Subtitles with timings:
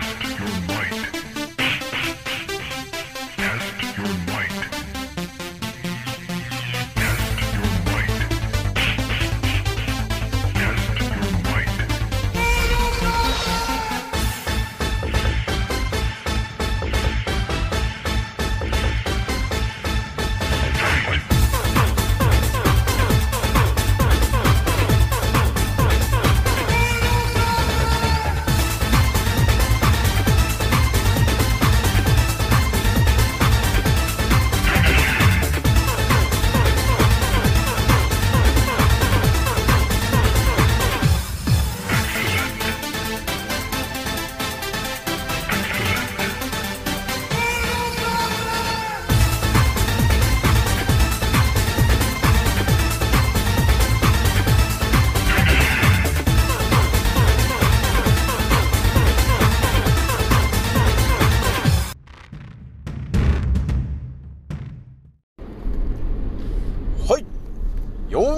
[0.00, 1.33] Test your might.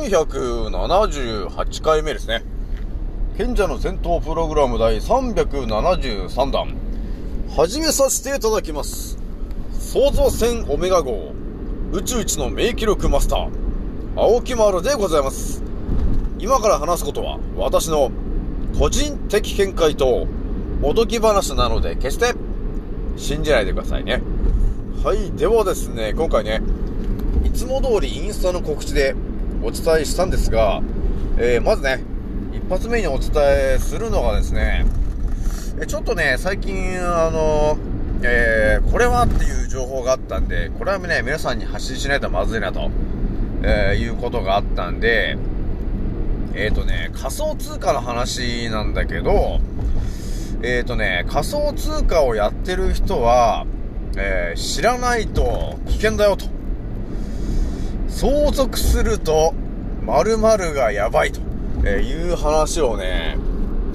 [0.09, 2.45] 478回目ですね。
[3.37, 6.77] 賢者の戦闘プログラム第373弾。
[7.57, 9.19] 始めさせていただきます。
[9.73, 11.33] 創造船オメガ号、
[11.93, 13.51] 宇宙一の名記録マスター、
[14.17, 15.63] 青木丸でございます。
[16.39, 18.13] 今から話すことは、私の
[18.79, 20.29] 個人的見解と、
[20.83, 22.35] おとぎ話なので、決して、
[23.17, 24.23] 信じないでくださいね。
[25.03, 25.33] はい。
[25.33, 26.63] ではですね、今回ね、
[27.45, 29.15] いつも通りインスタの告知で
[29.63, 30.83] お伝えしたんですが、
[31.39, 32.03] えー、まずね、
[32.53, 34.87] 一発目にお伝えするのがですね、
[35.81, 37.77] えちょっとね、最近、あの、
[38.23, 42.91] えー、これはっていう情報があったんで、これはね、皆さんに発信しないとまずいなと、
[43.63, 45.37] えー、いうことがあったんで、
[46.55, 49.61] えっ、ー、とね、仮想通貨の話なんだけど、
[50.63, 53.67] えっ、ー、とね、仮想通貨をやってる人は、
[54.17, 56.56] えー、知らないと危険だよと。
[58.09, 59.55] 相続すると、
[60.05, 61.41] 〇〇がやばいと、
[61.85, 63.37] えいう話をね、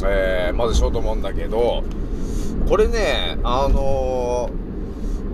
[0.03, 1.83] えー、まずしようと思うんだけど、
[2.67, 4.49] これね、あの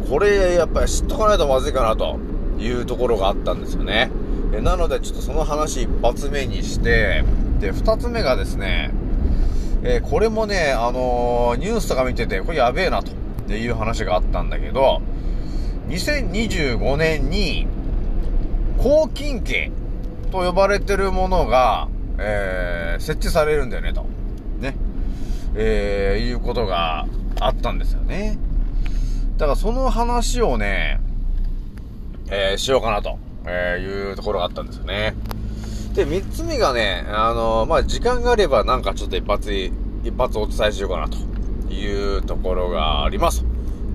[0.02, 2.20] ー、これやっぱり知っとかないとまずいかなと
[2.58, 4.12] いうところがあったんですよね。
[4.54, 7.24] えなのでちょっとその話一発目にして、
[7.59, 8.92] で、二つ目がですね、
[9.84, 15.02] えー、これもね、あの、ニュースとか見てて、これやべえなという話があったんだけど、
[15.90, 17.68] 2025年に、
[18.78, 19.72] 抗菌系
[20.32, 21.88] と呼ばれてるものが、
[22.20, 24.06] えー、設置されるんだよね、と。
[24.60, 24.76] ね。
[25.56, 27.08] えー、いうことが
[27.40, 28.38] あったんですよね。
[29.38, 31.00] だからその話をね、
[32.30, 35.16] えー、しようかなと、えいうところがあったんですよね。
[35.94, 41.18] で、三つ目がね、あのまあ、時間があればなんかちょっと一発、一発お伝えしようかなと
[41.74, 43.44] いうところがあります。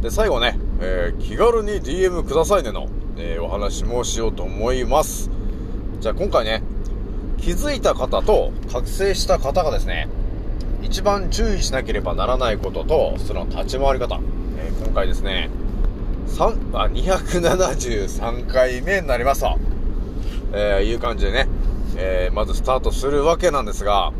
[0.01, 2.89] で、最後ね、え気軽に DM くださいねの、
[3.25, 5.31] えー、お話もしようと思います。
[6.01, 6.61] じゃあ今回ね、
[7.39, 10.09] 気づいた方と覚醒した方がですね、
[10.83, 14.19] 一番注意しなければならないことと、その立ち回り方。
[14.59, 15.51] えー、今回ですね、
[16.27, 19.57] 3、あ、273回目になりますと、
[20.53, 21.47] えー、いう感じでね、
[21.97, 24.13] えー、まずスタートするわけなんですが、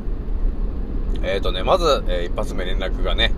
[1.25, 3.33] えっ、ー、とね、まず、えー、一発目連絡がね、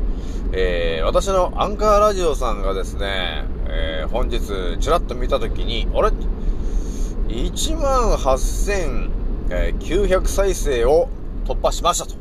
[0.53, 6.13] えー、私のアンカーラジオさんがですね、えー、本日、ちらっと見たときに、あれ
[7.29, 11.09] ?18,900 再生を
[11.45, 12.15] 突破しましたと、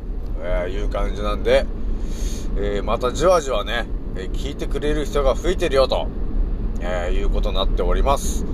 [0.44, 1.68] え、いう感じなんで、
[2.58, 6.08] えー、またじわじわね、え聞いてくれる人が増えてるよと、
[6.82, 8.48] えいうことになっております。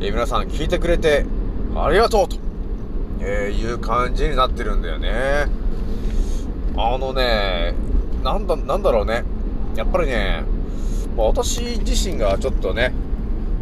[0.00, 1.26] え皆さん聞いてくれて
[1.74, 2.36] ありがとうと、
[3.20, 5.48] えいう感じになってるんだよね。
[6.76, 7.74] あのね、
[8.22, 9.24] なんだ、なんだろうね。
[9.76, 10.44] やっぱりね、
[11.16, 12.92] ま私自身がちょっとね、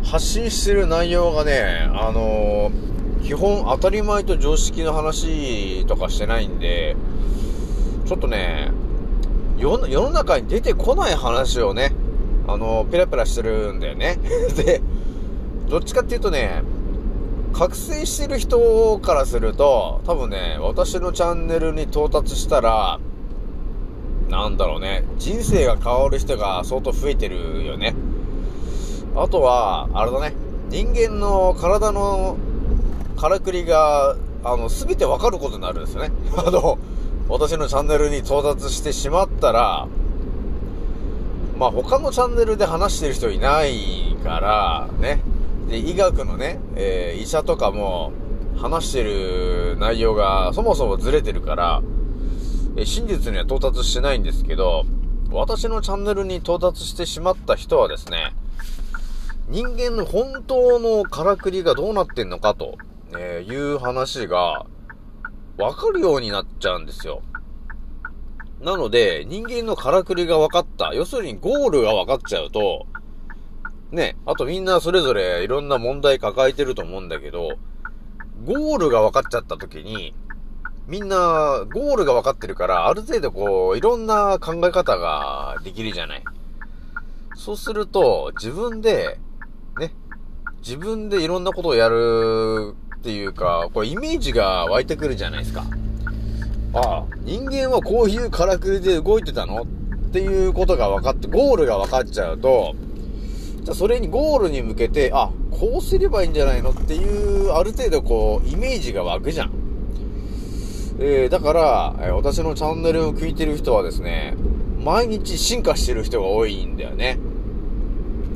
[0.02, 6.96] 発信してる内容がね、あのー、基本当たり前と常識の話とかしてないんで、
[8.06, 8.70] ちょっとね、
[9.56, 11.92] 世の中に出てこない話をね、
[12.46, 14.18] あのー、ペラペラしてるんだよね。
[14.56, 14.82] で、
[15.68, 16.62] どっちかっていうとね、
[17.54, 22.98] 覚醒してる人からすると、多分ね、私のチャンネルに到達したら、
[24.28, 27.94] なんだろうね、人生が変わる人が相当増えてるよね。
[29.16, 30.34] あとは、あれだね、
[30.70, 32.36] 人間の体の
[33.16, 36.10] からくりが、あの、すべてわかることになるんですよね。
[36.36, 36.78] あの、
[37.28, 39.86] 私のチャンネルに到達してしまったら、
[41.58, 45.22] まあ他のチャンネルで話してる人いないから、ね。
[45.68, 48.12] で、医学のね、えー、医者とかも
[48.56, 51.82] 話してる内容がそもそもずれてるから、
[52.76, 54.84] え真実には到達してないんですけど、
[55.30, 58.34] 私のチャンネルに到達してしまった人はですね、
[59.48, 62.78] 人間の本当のからくりがどうなってんのかと、
[63.16, 64.66] えいう話が
[65.56, 67.22] わかるようになっちゃうんですよ。
[68.60, 70.94] なので、人間のからくりが分かった。
[70.94, 72.86] 要するにゴールが分かっちゃうと、
[73.92, 77.52] ね、あとみんなそれぞれいろんな問題抱えてると思うんだけど、
[78.44, 80.14] ゴールが分かっちゃった時に、
[80.86, 86.22] みんなゴールが分かってるから、ある程度こう、いろんな考え方ができるじゃない。
[87.36, 89.18] そうすると、自分で、
[89.78, 89.94] ね、
[90.58, 95.64] 自分でいろんなことをやるっていうか、こうイメージが湧いてくるじゃないですか。
[96.74, 99.66] ああ、人間はこういうからくりで動いてたのっ
[100.12, 102.74] ていうことが分かって、ゴールが分かっちゃうと、
[103.62, 109.63] じゃあそれにゴールに向けて、あ、こうすればいいんじゃないのっていう、ある程度こう、イメージが湧くじゃん。
[110.98, 114.36] えー、だから、え私のチャンネルを聞いてる人はですね、
[114.84, 117.18] 毎日進化してる人が多いんだよね。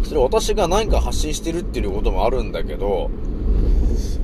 [0.03, 3.11] それ私が何か発信してるっていうこともあるんだけど、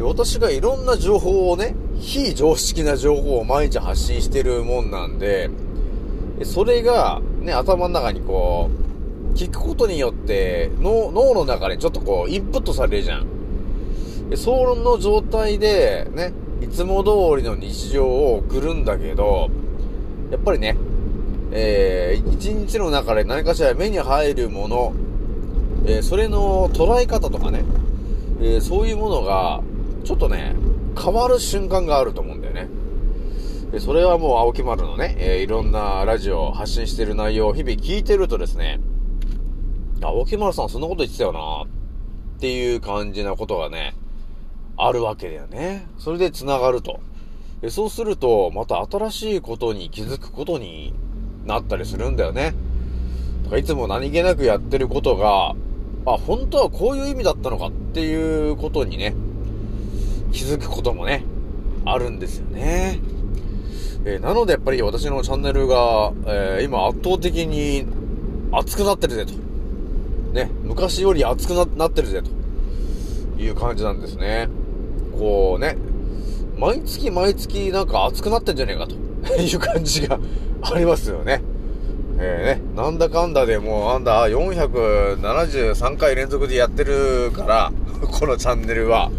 [0.01, 5.51] 私がいろんな情報をね、非常識な情報を毎日発信してるもんなんで、
[6.43, 8.69] それがね、頭の中にこ
[9.33, 13.27] う、聞くことによって脳、脳の中にちょっとこう、インプットされるじゃん。
[14.37, 16.33] その状態で、ね、
[16.63, 19.51] いつも通りの日常を送るんだけど、
[20.31, 20.77] やっぱりね、
[21.53, 24.93] えー、一日の中で何かしら目に入るもの、
[25.87, 27.65] えーそれの捉え方とかね、
[28.41, 29.63] えーそういうものが、
[30.05, 30.55] ちょっとね、
[31.01, 32.69] 変わる瞬間があると思うんだよね。
[33.73, 38.81] でそれはもう青木丸のね、えーいろんなラジオ発信してる内容を日々聞いてるとですね、
[40.03, 43.95] 青木丸さんそんなこと言ってたよなっていう感じなことがね、
[44.77, 45.87] あるわけだよね。
[45.99, 47.01] それで繋がると。
[47.61, 50.93] でそうすると、また新しいことに気づくことに
[51.47, 52.55] なったりするんだよね。
[53.45, 55.55] だかいつも何気なくやってることが、
[56.07, 59.15] あ、本当はこういう意味だったのかっていうことにね、
[60.33, 61.25] 気づくこともね、
[61.85, 63.01] あるんですよね。
[64.07, 67.87] えーなのでやっぱり私のチャンネルが、えー今圧倒的に
[68.53, 69.33] 熱くなってるぜと。
[70.35, 74.49] ね、昔より熱くなってるぜという感じなんですね。
[75.19, 75.77] こうね、
[76.59, 78.95] 毎月毎月なんか熱くなってんじゃねえかと
[79.41, 80.19] いう感じが
[80.63, 81.43] ありますよね。
[82.19, 87.73] えーね、なんだかんだでもうなんだ、473回連続でやってるから、
[88.07, 89.11] このチャンネルは。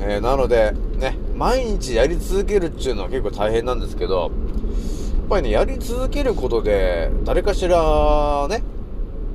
[0.00, 4.30] えーなので、ね、毎日やり続けるっていうのは結構大変なんですけど、やっ
[5.28, 8.62] ぱりね、やり続けることで、誰かしらね、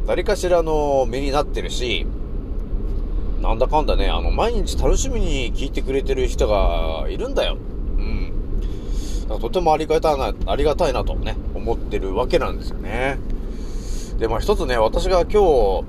[0.07, 2.05] 誰かしらの目になってるし、
[3.43, 7.57] なんだかんだね、あの、毎日楽しみに聞いてくれてる人がいるんだよ。
[7.97, 8.31] うん。
[9.41, 13.19] とてもありがたいな、ありがたいなとね、思ってるわけなんですよね。
[14.17, 15.83] で、まあ一つね、私が今日、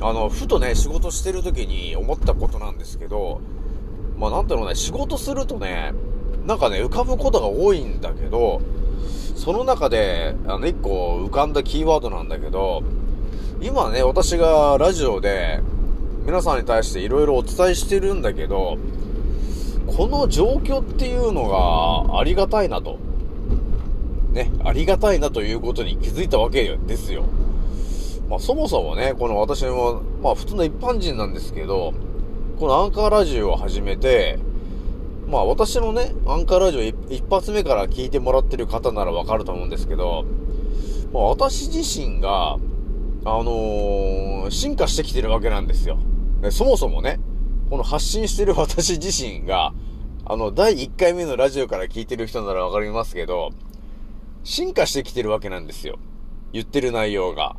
[0.00, 3.40] あの、ふとね、仕事してる時に思ったことなんですけど、
[4.18, 5.94] まあなんだろうね、仕事するとね、
[6.44, 8.60] なんかね、浮かぶことが多いんだけど、
[9.36, 12.82] その中で、あの、一個浮かんだキーワードなんだけど、
[13.60, 15.60] 今ね、私がラジオで、
[16.26, 18.78] 皆さんに対していろいろお伝えしてるんだけど、
[19.86, 22.98] この状況っていうのがありがたいなと。
[24.32, 27.24] ね、ありがたいなということに気づいたわけですよ。
[28.28, 31.94] まあそもそもね、この私も、まあ普通の一般人なんですけど、
[32.58, 34.40] このアンカーラジオを始めて、
[35.28, 40.24] まあ私のね、アンカーラジオ一発目から聞いてもらってる方ならわかると思うんですけど、
[41.12, 42.56] まあ私自身が、
[43.24, 45.98] あのー進化してきてるわけなんですよ。
[46.50, 47.20] そもそもね、
[47.70, 49.72] この発信してる私自身が、
[50.24, 53.50] あの、第1回目のラジオから聞いてる人ならわかりますけど、
[54.44, 55.98] 進化してきてるわけなんですよ。
[56.52, 57.56] 言ってる内容が。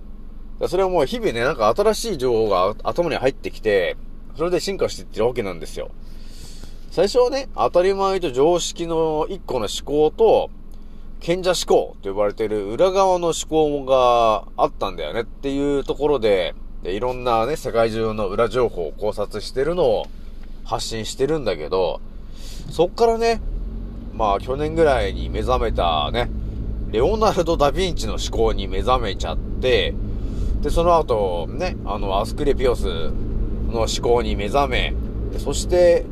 [0.67, 3.96] それはもう日々ね、なんか新しい情報が頭に入ってきて、
[4.36, 5.91] それで進化していってるわけなんですよ。
[6.89, 10.50] 最初はね、当たり前と常識の一個の思考と、
[11.20, 16.56] 賢者思考と呼ばれてる裏側の思考があったんだよねっていうところ、で
[16.88, 20.06] いろんなね、世界中の裏情報を考察してるのを
[20.63, 22.00] 発信してるんだけど、
[22.72, 23.41] そっからね、
[24.13, 26.29] まあ去年ぐらいに目覚めたね、
[26.91, 29.94] レオナルド・ダ・ヴィンチの思考に目覚めちゃって、
[30.62, 32.86] で、その後、ね、あの、アスクレピオス
[33.70, 34.94] の思考に目覚め、
[35.38, 36.06] そして、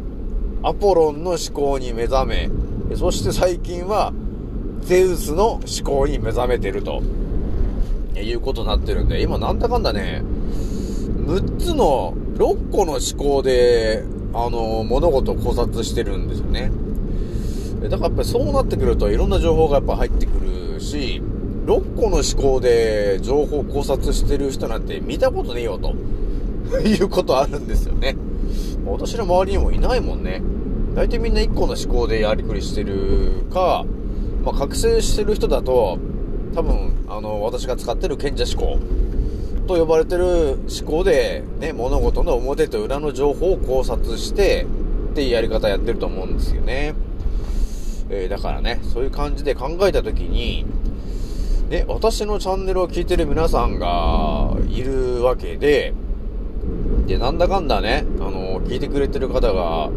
[0.61, 2.49] アポロンの思考に目覚め、
[2.95, 4.13] そして最近は、
[4.81, 7.01] ゼウスの思考に目覚めてると、
[8.15, 10.23] いうことになってるんで、今なんだかんだね、
[11.25, 14.03] 6つの、6個の思考で、
[14.33, 16.71] あの、物事を考察してるんですよね。
[17.81, 20.31] だからやっぱりそうなってくるといろんな情報がやっぱ入ってく
[20.73, 21.21] るし、
[21.65, 25.95] 6個の思考で情報考察してる人なんて見たことねえよと
[26.85, 28.15] いうことあるんですよね。
[28.85, 30.41] 私の周りにもいないもんね。
[30.95, 33.85] 大体みんな1個の思考でやりくりしてるか、
[34.43, 35.97] まあ、覚醒してる人だと、
[36.53, 38.79] 多分、あの、私が使ってる賢者思考
[39.65, 44.65] と呼ばれてる思考で、ね、物事の表と裏の情報を考察して、
[45.11, 46.93] っていうやり方やってると思うんですよね。
[48.09, 50.65] えーだからね、そういう感じで考えたときに、
[51.69, 55.93] ね、私のチャンネルを聞いてる皆さんがいるわけで、
[57.07, 59.89] で、なんだかんだね、あの、聞いてくれてる方が、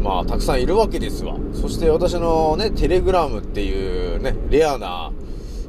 [0.00, 1.36] まあ、たくさんいるわけですわ。
[1.54, 5.10] そして私のね、テレグラムっていうね、レアな、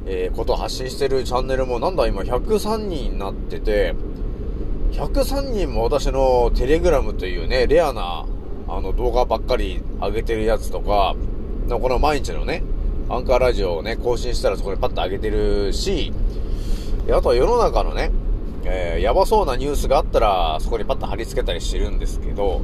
[0.07, 3.95] えーことを発信してるチャンネルもなんだ今103人になってて、
[4.91, 8.25] 103人も私のテレグラムというね、レアな、
[8.67, 11.15] あの動画ばっかり上げてるやつとか、
[11.69, 12.63] この毎日のね、
[13.09, 16.13] アンカーラジオをね、更新したらそこにパッと上げてるし、
[17.11, 18.11] あとは世の中のね、
[18.63, 22.61] えーやばそうなニュースがあったら、そこにパッと貼り付けたりしてるんですけど、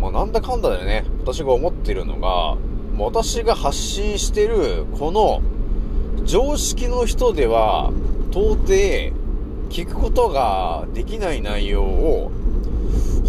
[0.00, 2.56] まあなんだかんだでね、私が思ってるのが、
[2.94, 5.42] もう私が発信してる、この、
[6.24, 7.92] 常識の人では、
[8.30, 9.12] 到底、
[9.70, 12.30] 聞くことができない内容を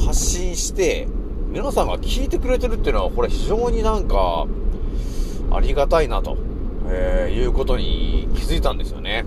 [0.06, 1.08] 発信して、
[1.50, 4.46] 皆さんが聞いてくれてるっていうのは、これ非常になんか、
[5.52, 6.38] ありがたいなと、
[6.88, 9.26] えーいうことに気づいたんですよね。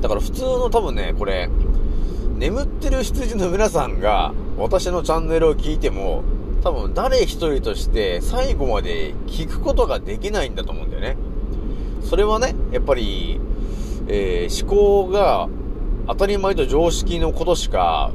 [0.00, 1.50] だから普通の多分ね、これ、
[2.38, 6.22] 眠ってる羊の皆さんが私のチャンネルを聞いても、
[6.62, 11.16] 多分誰一人として最後まで聞くことができないんだと思うんだよね。
[12.02, 13.40] それはね、やっぱり、
[14.08, 15.48] えー思考が
[16.08, 18.10] 当たり前と常識のことしか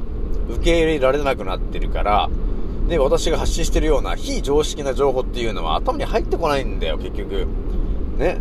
[0.50, 2.30] 受け入れられなくなってるから、
[2.88, 7.46] で、私が発信してるような非常識な情報っていうのは頭に入ってこないんだよ、結局。
[8.18, 8.38] ね。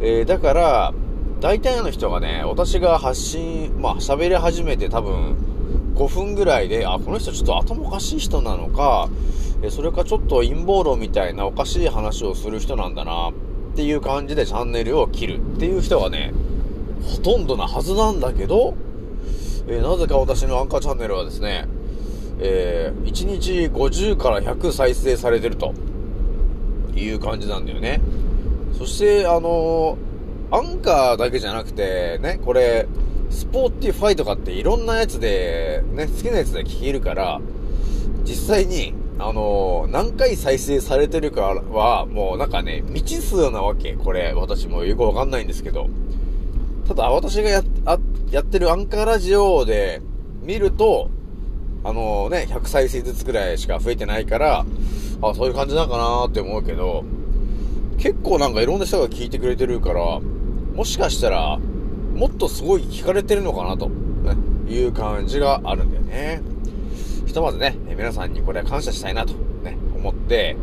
[0.00, 0.94] えーだから、
[1.40, 5.36] 大体の人がね、私が発信、まあ喋り始めて多分
[5.94, 9.08] 5分ぐらいで、あ、この人ちょっと頭おかしい人なのか、
[9.70, 13.32] それかちょっと陰謀論みたいなおかしい話をする人なんだな、
[13.78, 16.32] ていう感じでチャンネルを切るっていう人がね、
[17.00, 18.74] ほとんどなはずなんだけど、
[19.68, 21.68] えーなぜか私のアンカーチャンネルはですね、
[22.40, 25.74] えー1日50から100再生されてると
[26.96, 28.00] いう感じなんだよね。
[28.76, 32.88] そして、あのーアンカーだけじゃなくて、ね、これ、
[33.30, 37.40] Spotify とかっていろんなやつで、ね、好きなやつで聞けるから、
[38.24, 43.94] 実際に、あのー何回再生されてるかは、もうなんかね、未知数なわけ。
[43.94, 45.88] これ、私もよくわかんないんですけど。
[46.86, 47.62] ただ、私がや、
[48.30, 50.02] やってるアンカーラジオで
[50.42, 51.10] 見ると、
[51.84, 54.66] あのね、100再生ずつくらいしか増えてないから、
[55.22, 57.04] あ、そういう感じなのかなって思うけど、
[57.98, 60.20] 結構なんかいろんな人が聞いてくれてるから、
[60.74, 61.58] もしかしたら、
[62.14, 64.36] もっとすごい聞かれてるのかなと、ね、
[64.68, 66.42] いう感じがあるんだよね。
[67.28, 70.56] ひとまずね、皆さんにこれは感謝したいなと、ね、思って、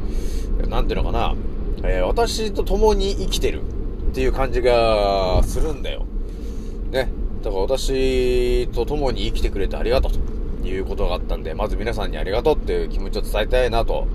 [0.68, 1.36] なんていうのかな、
[1.84, 6.06] えー私と共に生きてるっていう感じがするんだよ。
[6.90, 7.10] ね。
[7.44, 10.12] だから私と共に生きてくれてありがとう
[10.64, 14.08] ということがあったんで、まず皆さんにありがとうっていう気持ちを伝えたいなと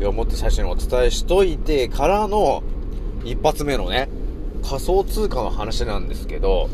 [0.00, 2.62] 思って最初にお伝えしといてからの
[3.24, 4.08] 一発目のね、
[4.62, 6.70] 仮想通貨の話なんですけど、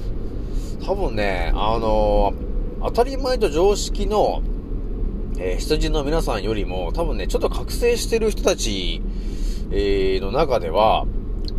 [0.85, 2.35] 多分ね、あの
[2.83, 4.43] 当たり前と常識の、
[5.41, 9.01] えー羊の皆さんよりも、多分ね、ちょっと覚醒してる人たち、
[9.71, 11.07] えーの中では、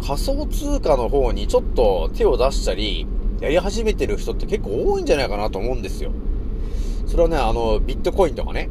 [0.06, 3.08] 仮想通貨の方にちょっと手を出したり、
[3.40, 6.12] やり始めてる人って結構多いんじゃないかなと思うんですよ。
[7.08, 8.70] それはね、あの、ビットコインとかね、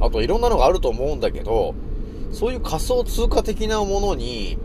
[0.00, 1.74] あといろんなのがあると思うんだけど、
[2.30, 4.58] そういう仮想通貨的なものに、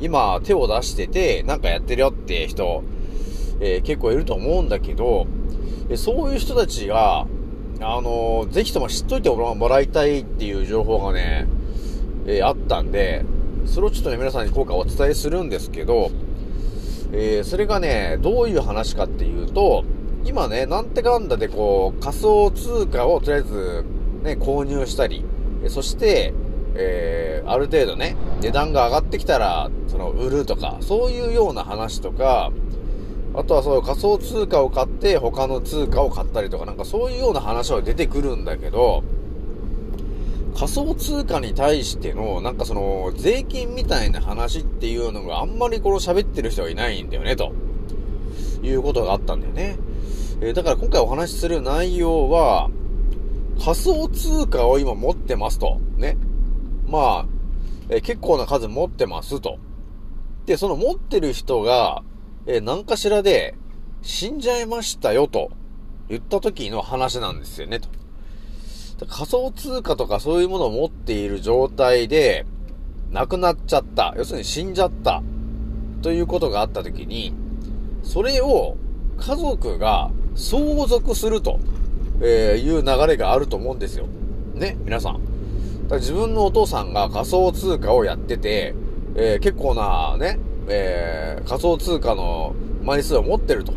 [0.00, 2.82] 今手を出してて、なんかやってるよって人、
[3.60, 5.26] えー結構いると思うんだけど、
[5.94, 7.26] そういう人たちが、
[7.80, 11.46] あのぜひとも知っといてもらいたいっていう情報がね、
[12.26, 13.24] えーあったんで、
[13.66, 16.10] それをちょっとね、皆さんに効果をお伝えするんですけど、
[17.12, 19.84] えーそれがね、どういう話かっていうと、
[20.24, 23.84] 今ね、なんてかんだでこう、仮想通貨をとりあえず、
[24.22, 25.24] ね、購入したり、
[25.68, 26.32] そして、
[26.74, 32.50] えーある程度ね、値段が上がってきたら、その、売るとか、そういうような話とか、
[33.36, 39.04] あとはそう仮想通貨を買って他の通貨を買ったりとかなんかそういうような話は出てくるんだけど、
[40.56, 47.52] 仮想通貨に対してのなんかその税金みたいな話っていうのがあんまりこの喋ってる人がいないんだよね、と
[48.62, 49.76] いうことがあったんだよね。
[50.40, 52.70] えーだから今回お話しする内容は、
[53.62, 55.78] 仮想通貨を今持ってますと。
[55.96, 56.16] ね。
[56.88, 57.26] まあ、
[57.90, 59.58] えー結構な数持ってますと。
[60.46, 62.02] で、その持ってる人が、
[62.46, 63.54] えー何かしらで
[64.02, 65.50] 死んじゃいましたよと
[66.08, 67.88] 言った時の話なんですよね、と。
[69.06, 72.46] 仮想通貨とかそういうものを持っている状態で
[73.10, 74.14] 亡くなっちゃった。
[74.16, 75.22] 要するに死んじゃった。
[76.02, 77.34] ということがあった時に、
[78.04, 78.76] それを
[79.18, 81.58] 家族が相続すると、
[82.22, 84.06] えいう流れがあると思うんですよ。
[84.54, 85.14] ね、皆さん。
[85.14, 85.24] だか
[85.96, 88.74] ら自分のお父さんが仮想通貨をやってて、
[89.16, 90.38] えー結構なね、
[90.68, 93.72] えー仮想通貨の枚数を持ってると。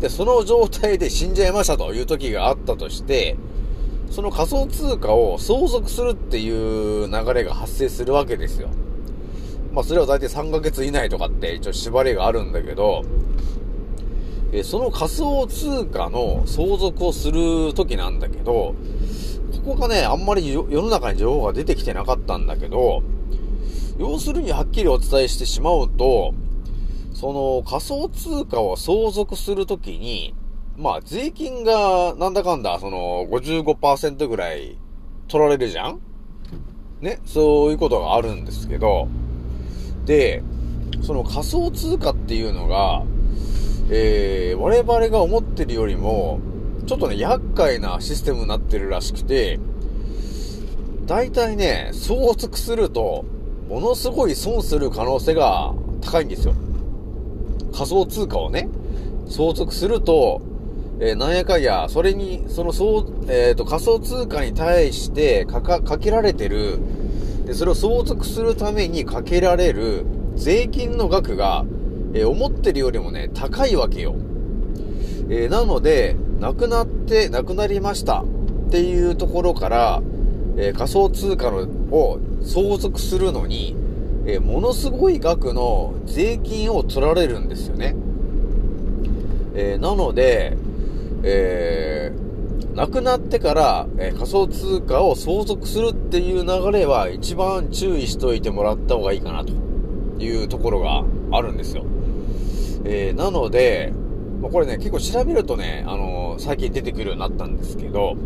[0.00, 3.36] で、その状態で死んじゃいましたという時があったとして、
[4.10, 8.68] その仮想通貨を相続するっていう流れが発生するわけですよ。
[9.72, 13.02] まあそれは大体3ヶ月以内とかって一応縛りがあるんだけど、
[14.52, 18.74] えその仮想通貨の相続をする時なんだけど、
[19.64, 23.02] ここがね、あんまり世の中に情報が出てきてなかったんだけど、
[23.98, 26.34] 要するにはっきりお伝えしてしまうと、
[27.12, 30.34] その仮想通貨を相続するときに、
[30.76, 34.76] まあ税金がなんだかんだその55%ぐらい
[35.28, 36.00] 取られるじゃん？
[37.00, 39.08] ね、そういうことがあるんですけど、
[40.06, 40.42] で、
[41.02, 43.04] その仮想通貨っていうのが、
[43.90, 46.40] えー、我々が思ってるよりも、
[46.86, 49.60] ちょっとね、厄介なシステムになってるらしくて、
[51.06, 53.26] 大体ね、相続すると、
[53.68, 56.54] ものすごい損する可能性が高いんですよ。
[57.72, 58.68] 仮想通貨をね、
[59.28, 60.42] 相続すると、
[61.00, 66.78] えーなんやかんや、それに、その、そう、えっ、と、仮想通貨に対してかか、かけられてる、
[67.46, 70.04] で、それを相続するためにかけられる
[70.36, 71.64] 税金の額が、
[72.12, 74.14] えー思ってるよりもね、高いわけよ。
[75.30, 78.26] えーなので、亡くなって、亡くなりましたっ
[78.70, 80.02] ていうところから、
[80.56, 83.74] えー仮想通貨のを相続するのに、
[84.26, 87.94] えーものすごい額の税金を取られるんですよね。
[89.54, 90.56] えーなので、
[91.22, 92.24] えー
[92.74, 99.52] 亡くなってから、えー仮想通貨を相続するっていう流れは一番注意しといてもらった方がいいかなと
[100.22, 101.84] いうところがあるんですよ。
[102.84, 103.92] えーなので、
[104.42, 108.16] まこれね、結構調べるとね、あのー最近出てくるようになったんですけど、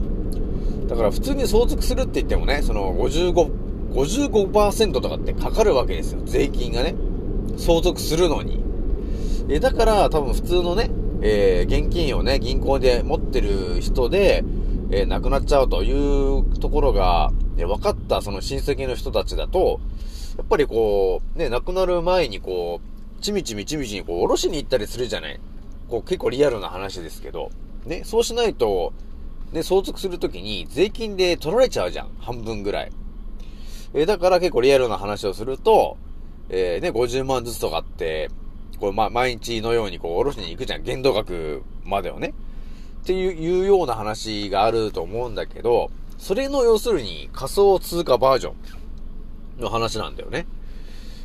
[0.88, 6.22] だから普通に相続するって言ってもね、その55、55%とかってかかるわけですよ。
[6.24, 6.94] 税金がね。
[7.56, 8.62] 相続するのに。
[9.48, 14.44] え、だから多分普通のね、えー現金をね、銀行で持ってる人で、
[14.90, 19.80] えー亡くなっちゃうというところが、ね、分かったその親戚の人たちだと、
[20.38, 25.40] やっぱりこう、ね、亡くなる前にこう、ちみちみちみちにこう、おろしに行ったりするじゃない
[25.88, 27.50] こう、結構リアルな話ですけど、
[27.84, 28.92] ね、そうしないと、
[29.52, 32.10] ね、相続するときに税金で取られちゃうじゃん。
[32.18, 32.92] 半分ぐらい。
[33.94, 35.96] えーだから結構リアルな話をすると、
[36.50, 38.30] えーね、50万ずつとかって、
[38.78, 40.82] こう、ま、毎日のようにこう、おろしに行くじゃん。
[40.82, 42.34] 限度額までをね。
[43.02, 48.52] っていう、いうような話があると思うんだけど、それの要するに仮想通貨バージョ
[49.58, 50.46] ンの話なんだよね。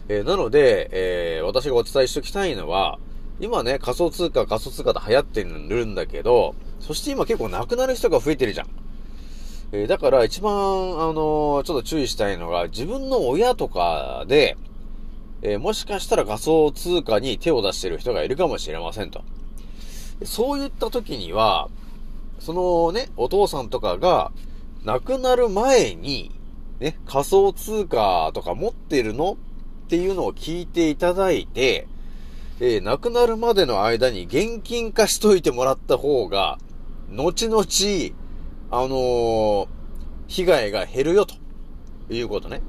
[0.07, 2.99] えーなので、えー私がお伝えしておきたいのは、
[3.43, 8.67] 今ね、仮想通貨、仮想通貨で流行ってるんだけど、そして今結構亡くなる人が増えてるじゃん。
[9.73, 14.55] えーだから一番、あのーちょっと注意したいのが、自分の親とかで、
[15.41, 19.25] えーもしかしたら仮想通貨に手を出してる人がいるかもしれませんと。
[20.23, 21.67] そういった時には、
[22.39, 24.31] そのね、お父さんとかが
[24.85, 26.31] 亡くなる前に、
[26.79, 29.37] ね、仮想通貨とか持ってるの
[29.85, 31.87] っていうのを聞いていただいて、
[32.59, 36.57] えー亡くなるまでの間に現金化しといてもらった方が、
[37.09, 37.63] 後々、
[38.71, 39.67] あのー
[40.27, 41.35] 被害が減るよと
[42.09, 42.61] いうことね。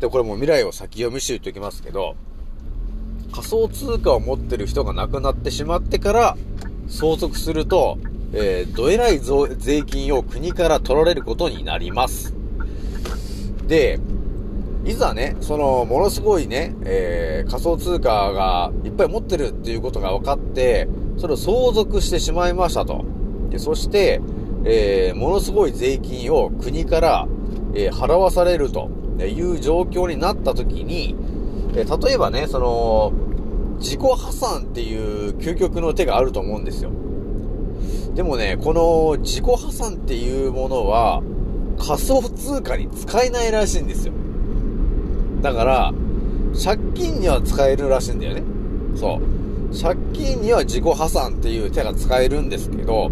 [0.00, 2.16] で、これも未来を先読みして言っておきますけど、
[3.32, 6.36] 仮想通貨を持ってる人が亡くなってしまってから
[6.88, 7.98] 相続すると、
[8.32, 12.34] えー、どえらい税金を国から取られることになります。
[13.66, 14.00] で、
[14.84, 23.04] いざね、その、ものすごいね、えー、仮想通貨がいっぱい持ってるっていうことが分かって、それを相続してしまいましたと。
[23.50, 24.20] でそして、
[24.64, 27.28] えー、ものすごい税金を国から、
[27.74, 28.90] えー払わされると
[29.20, 31.14] いう状況になった時に、
[31.74, 33.12] えー例えばね、その、
[33.78, 36.90] 自己破産っていう究極の手があると思うんですよ。
[38.14, 41.22] でもね、この自己破産っていうものは
[41.78, 44.12] 仮想通貨に使えないらしいんですよ。
[45.42, 45.92] だから、
[46.62, 48.42] 借金には使えるらしいんだよね。
[48.94, 49.42] そう。
[49.76, 53.10] 借金には自己破産っていう手が使えるんですけど、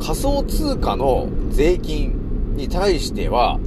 [0.00, 3.58] 仮想通貨の税金に対しては、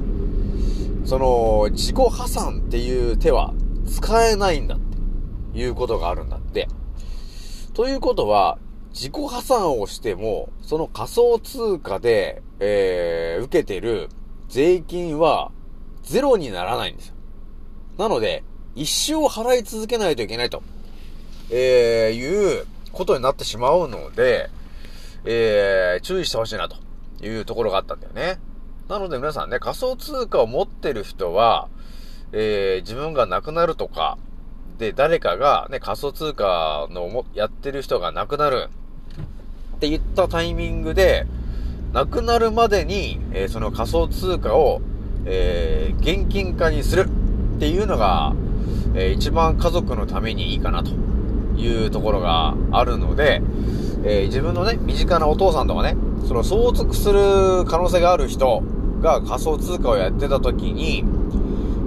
[1.04, 3.52] その、自己破産っていう手は
[3.86, 4.78] 使えないんだっ
[5.52, 6.68] ていうことがあるんだって。
[7.74, 8.58] ということは、
[8.92, 14.08] 自己破産をしても、その仮想通貨で、えー、受けてる
[14.48, 15.50] 税金は
[16.02, 17.14] ゼロにならないんですよ。
[17.98, 18.44] なので、
[18.76, 20.62] 一生払い続けないといけないと、
[21.50, 24.50] えー、いうことになってしまうので、
[25.24, 26.76] えー、注意してほしいなと
[27.26, 28.38] いうところがあったんだよね。
[28.88, 31.68] なので皆さんね、仮想通貨を持ってる人は、
[32.32, 34.16] えー、自分が亡くなるとか、
[34.78, 38.68] で、誰かがね、仮想通貨のやってる人が亡くなる
[39.76, 41.26] って言ったタイミングで、
[41.92, 44.80] 亡くなるまでに、えー、その仮想通貨を、
[45.24, 47.08] えー、現金化にする
[47.58, 48.34] っていうのが、
[48.94, 50.92] えー、一番家族のためにいいかなと
[51.56, 53.42] いうところがあるので、
[54.04, 55.96] えー、自分のね、身近なお父さんとかね、
[56.28, 58.62] その相続する可能性がある人
[59.00, 61.02] が仮想通貨をやってた時に、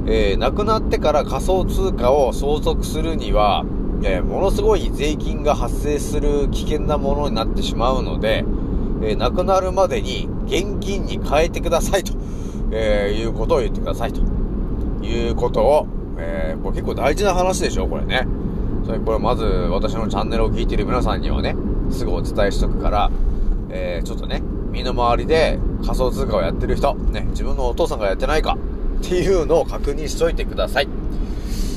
[0.08, 3.64] えー、亡くなってから仮想通貨を相続するには、
[4.04, 8.40] えー、ものすごい税金が発生する危険なものになってしまうので、
[9.04, 12.12] えー、亡くなるまでに現金に変えてくださいと、
[12.74, 14.41] えいうことを言ってくださいと。
[15.02, 15.88] いうことを、
[16.18, 18.28] えこれ結構大事な話でしょ、これね。
[18.86, 21.56] それこれまず私のチャンネルを聞いてる皆さんにはね、
[21.90, 23.12] すぐお伝えしとくから、
[23.70, 28.58] えちょっとね、身の回りで仮想通貨をやってる人、ね、自分のお父さんがやってないか、
[29.02, 30.88] っていうのを確認しといてください。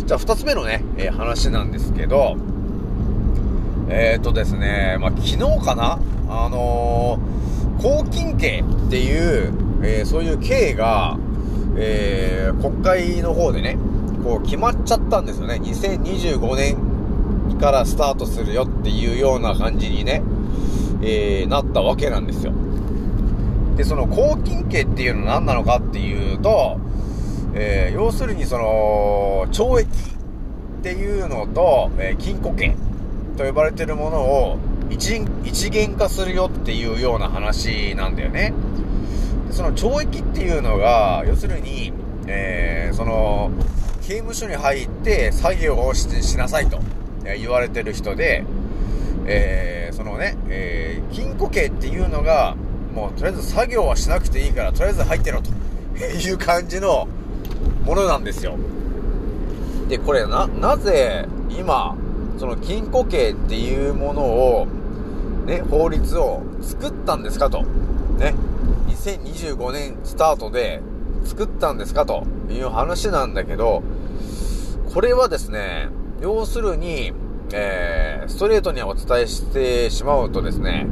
[0.07, 2.37] じゃあ、二つ目のね、えー、話なんですけど、
[3.89, 11.19] えっ、ー、とですね、まあ、昨日かなあのー、公金刑っていう、えー、そういう刑が、
[11.77, 13.77] えー、国会の方でね、
[14.23, 15.61] こう決まっちゃったんですよね。
[15.63, 16.77] 2025年
[17.59, 20.23] からスタートするよっていうような感じにね、
[21.03, 22.53] えー、なったわけなんですよ。
[23.77, 26.79] で、その公金刑っていうのは何なのかっていうと、
[27.55, 32.77] えー、要するにその、懲役っていうのと、えー、禁錮刑
[33.37, 34.59] と呼ばれてるものを
[34.91, 38.53] 一元化するよっていうような話なんだよね。
[39.55, 41.93] その懲役っていうのが、要するに、
[42.27, 43.53] えー、その、
[44.03, 46.81] 刑務所に入って作業をししなさいと
[47.39, 48.45] 言われてる人で、
[49.27, 52.57] えー、そのね、えー、禁錮刑っていうのが、
[52.93, 55.51] もうとりあえず作業はしなくていいから、とりあえず入ってろと
[56.03, 57.07] いう感じの、
[57.85, 58.57] ものなんですよ。
[59.89, 61.97] で、これな、なぜ今、
[62.39, 64.67] その禁錮刑っていうものを、
[65.47, 67.63] ね、法律を作ったんですかと。
[68.19, 68.35] ね。
[69.05, 70.81] 2025年スタートで
[71.25, 73.83] 作ったんですかという話なんだけど、
[74.93, 75.89] これはですね、
[76.23, 77.13] 要するに、
[77.53, 80.87] えー、ストレートにお伝えしてしまうとですね、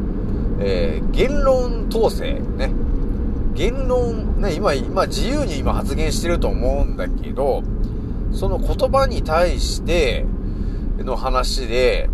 [0.61, 2.71] えー、言論統制、ね、
[3.55, 7.63] 言論、ね、今、今自由に今発言してると思うんだけど、
[8.33, 10.27] その言葉に対して
[10.99, 12.11] の話で、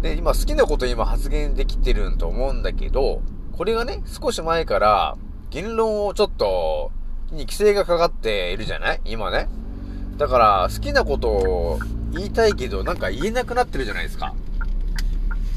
[0.00, 3.20] で、今好きなこと今発言できてると思うんだけど、
[3.52, 5.16] これがね、少し前から
[5.50, 6.90] 言論をちょっと、
[7.30, 9.00] に規制がかかっているじゃない？
[9.04, 9.48] 今ね。
[10.16, 11.78] だから、好きなことを
[12.12, 14.34] 言いたいけど、なんか言えなくなってるじゃないですか。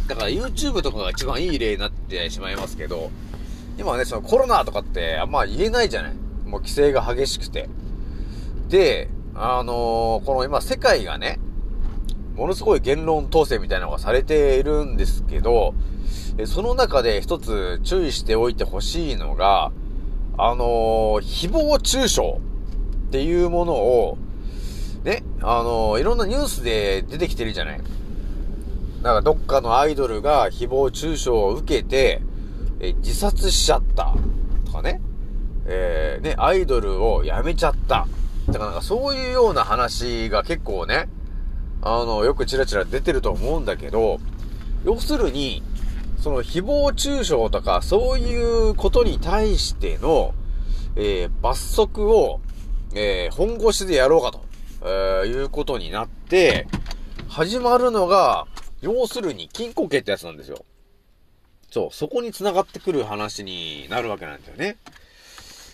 [0.08, 3.10] だから YouTube とかが一番いい例になってしまいますけど、
[3.77, 6.13] 今はね、そのコロナとかってあんま言えないじゃない？
[6.45, 7.69] もう規制が激しくて。
[8.69, 11.39] で、あのー、この今世界がね、
[12.36, 15.73] ものすごい言論統制みたいなのがされているんですけど、
[16.45, 19.71] その中で一つ注意しておいてほしいのが、
[20.38, 24.17] あのー、誹謗中傷っていうものを、
[25.06, 27.82] ね、あのー、いろんなニュースで出てきてるじゃない
[29.02, 32.21] なんかどっかのアイドルが誹謗中傷を受けて、
[32.80, 34.15] え自殺しちゃった
[34.65, 35.00] とかね、
[35.67, 38.08] えー、ね、アイドルを辞めちゃった。
[38.48, 41.08] だからなんかそういうような話が結構ね、
[41.84, 44.19] あの、よくチラチラ出てると思うんだけど、
[44.84, 45.62] 要するに、
[46.17, 50.34] その誹謗中傷とかそういうことに対しての、
[50.95, 52.41] えー、罰則を、
[52.93, 54.45] えー、本腰でやろうかと、
[54.82, 56.67] えー、いうことになって、
[57.28, 58.47] 始まるのが、
[58.82, 60.63] 要するに禁錮刑ってやつなんですよ。
[61.69, 64.78] そう、そこに繋がってくる話になるわけなんだよね。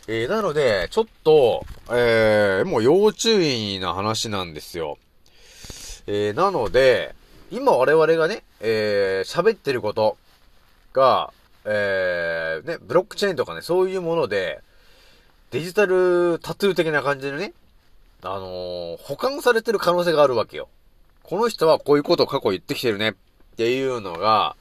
[0.07, 4.97] えー、なので、ちょっと、えー、もう要注意な話なんですよ。
[6.07, 7.13] えー、なので、
[7.51, 10.17] 今我々がね、えー、喋ってること
[10.93, 11.33] が、
[11.65, 14.61] えー、ね、ブロックチェーンとかね、そういうもので、
[15.51, 17.53] デジタルタトゥー的な感じでね、
[18.23, 20.69] あのー、保管されてる可能性があるわけよ。
[21.23, 23.13] この人はこういうことを過去言ってきてるねっ
[23.57, 24.55] ていうのが、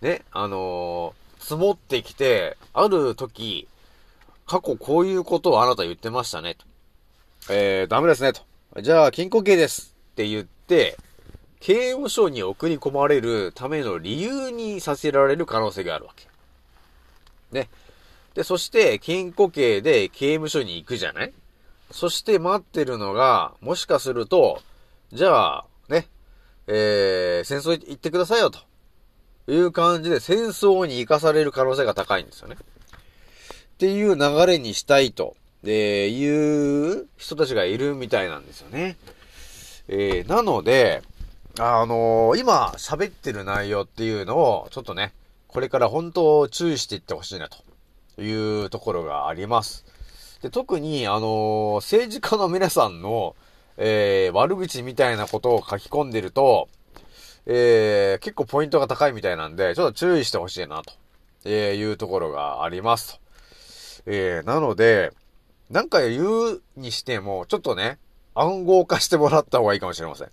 [0.00, 3.68] ね、あのー、積もってきて、ある時、
[4.46, 6.64] 過去こういうことをあなた言ってましたね、と。
[7.50, 8.42] えー、ダメですね、と。
[8.80, 10.96] じゃあ、禁錮刑ですって言って、
[11.60, 16.26] 刑務所に送り込まれるための理由にさせられる可能性があるわけ。
[17.50, 17.68] ね。
[18.34, 21.32] で、そして、禁錮刑で刑務所に行くじゃない？
[21.90, 24.62] そして待ってるのが、もしかすると、
[25.12, 26.06] じゃあ、ね、
[26.66, 28.60] えー、戦争行ってくださいよ、と
[29.50, 32.56] いう感じで戦争に行かされる可能性が高いんですよね。
[32.58, 38.96] っていう流れにしたいと、えいう人たちがいるみたいなんですよね。
[39.88, 41.02] えー、なので、
[41.60, 45.12] あのー今喋ってる内容っていうのを、ちょっとね、
[45.48, 49.84] これから本当注意していってほしいなというところがあります。
[50.40, 53.34] で、特に、あのー政治家の皆さんの、
[53.76, 56.68] えー、悪口みたいなことを書き込んでると、
[57.46, 60.92] えー、結構ポイントが高いみたいなんで、ちょっと注意してほしいなと、
[61.44, 63.20] えいうところがありますと。
[64.06, 65.12] えー、なので、
[65.70, 67.98] なんか言うにしても、ちょっとね、
[68.34, 70.28] 暗号化してもらった方がいいかもしれません。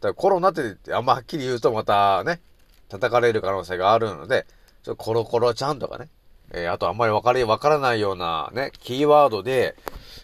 [0.00, 2.40] だコロナってあんまはっきり言うとまたね、
[2.88, 4.46] 叩かれる可能性があるので、
[4.82, 6.08] ちょコロコロちゃんとかね、
[6.52, 9.76] えーあとあんまりわかり、わからないようなね、キーワードで、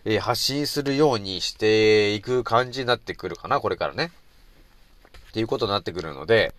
[0.04, 4.10] えー発信するようにしていく感じになってくるかな、これからね。
[5.30, 6.54] っていうことになってくるので、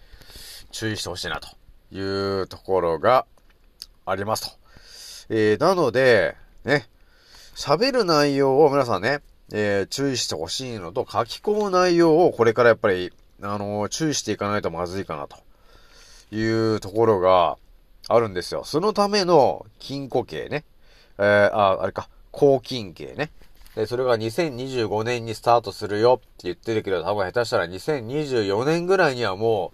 [0.72, 1.48] 注意してほしいな、と
[1.96, 3.26] いうところが
[4.06, 4.58] ありますと。
[5.30, 6.88] えーなので、ね、
[7.56, 15.38] 喋る内容を皆さんね、えー注意してほしいのと、書き込む内容をこれからやっぱり、あのー注意していかないとまずいかな、と
[16.36, 17.58] いうところが
[18.08, 18.64] あるんですよ。
[18.64, 20.64] そのための禁錮刑ね。
[21.18, 23.32] えーあ、あれか、拘禁刑ね。
[23.76, 29.72] で、それが2025年にスタートするよって言ってるけど、多分下手したら2024年ぐらいにはも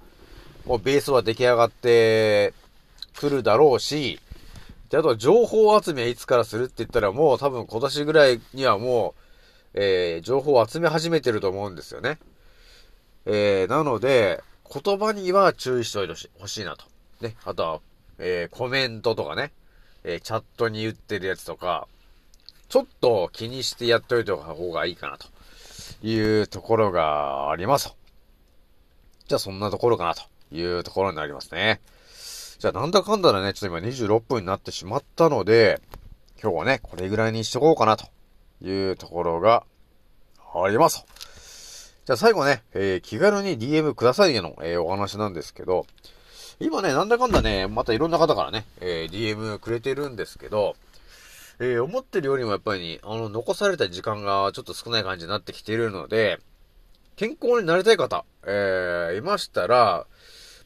[0.66, 2.54] う、もうベースは出来上がって
[3.16, 4.20] くるだろうし、
[4.90, 9.22] で、あとは情報集めはいつからするって言ったらもう多分今年ぐらいにはもう、
[9.74, 12.20] えー、情報を集め始めてると思うんですよね。
[13.26, 14.42] えー、なので、
[14.82, 16.86] 言葉には注意しておいてほしいなと。
[17.22, 17.36] ね。
[17.46, 17.82] あとは、
[18.18, 19.52] えー、コメントとかね、
[20.04, 21.88] えー、チャットに言ってるやつとか、
[22.70, 25.28] ちょっと気にしてやっておいた方がいいかなと
[26.06, 27.96] いうところがあります。
[29.28, 31.82] じゃあそんなところかなというところになりますね。
[32.60, 35.82] じゃあなんだかんだでね、ちょっと今26分になってしまったので、
[36.42, 38.06] 今日はね、これぐらいにしとこうかなと
[38.64, 39.64] いうところが
[40.56, 41.06] あります。
[42.06, 45.86] じゃあ最後ね、えー気軽に DM くださいへの、えーお話なんですけど、
[46.60, 50.76] 今ね、なんだかんだね、またいろんな方からね、えー DM くれてるんですけど、
[51.60, 56.40] え思ってるよりもやっぱり、あの、残された時間がちょっと少ない感じになってきているので、
[57.16, 60.06] 健康になりたい方、えーいましたら、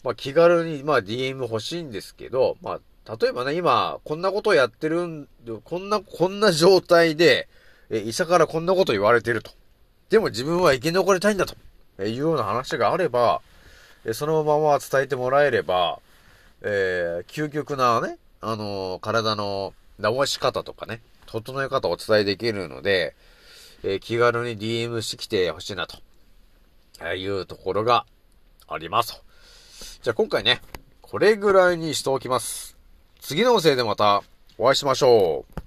[0.04, 5.28] まあ、気軽に、まあ、DM 欲しいんですけど、まあ、例えばね、今、こんなことをやってるん、
[5.64, 7.48] こんな、こんな状態で、
[7.90, 9.52] え医者からこんなこと言われてると。
[10.10, 11.56] でも自分は生き残りたいんだと。
[12.00, 13.42] えいうような話があれば、
[14.06, 16.00] えそのまま伝えてもらえれば、
[16.62, 23.16] えー究極なね、あのー体の直し方とかね、整え方をお伝えできるので、
[23.84, 25.98] えー気軽に DM してきてほしいなと、
[27.02, 28.06] えいうところが
[28.68, 29.22] ありますと。
[30.04, 30.62] じゃあ今回ね、
[31.02, 32.78] これぐらいにしておきます。
[33.20, 34.24] 次の音声でまた
[34.58, 35.67] お会いしましょう。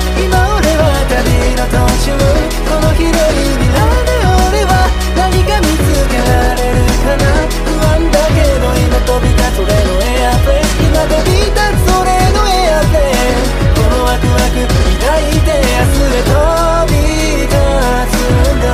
[0.21, 1.17] 今俺は旅
[1.57, 2.13] の途中
[2.69, 4.85] この広い未来で俺は
[5.17, 7.25] 何か見つけられるかな
[7.65, 12.05] 不安だけど今飛び立つ俺のエアプレイ今飛び立つ俺
[12.37, 14.61] のエアプレイこのワクワク
[15.01, 16.37] 抱いて明日へ飛
[16.85, 17.01] び
[17.49, 17.57] 立
[18.13, 18.69] つんだ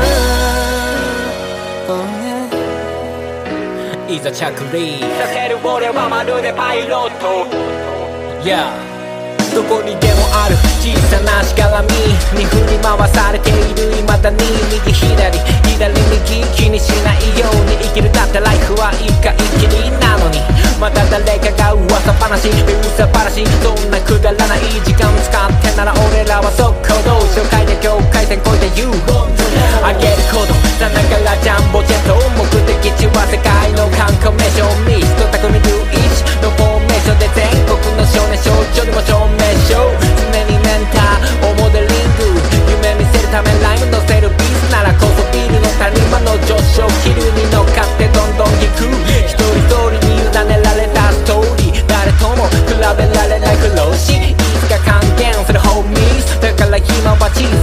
[1.87, 7.47] Oh yeah いざ着陸させる俺はまるでパイロット
[8.43, 8.96] Yeah
[9.57, 11.89] どこにでもある小さなしがらみ
[12.37, 14.37] に振り回されている未だに
[14.69, 15.33] 右左
[15.65, 20.37] 左右気にしないように生きるだってライフは一回きりなのに
[20.79, 23.97] また誰かが噂話噂話どんな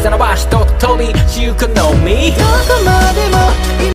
[0.05, 0.45] ざらは一
[0.77, 2.31] 通り私のみ。
[2.33, 3.93] どこまでも